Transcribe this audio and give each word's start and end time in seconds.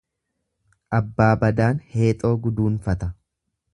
Abbaa 0.99 1.29
badaan 1.43 1.83
heexoo 1.93 2.33
guduunfata. 2.47 3.11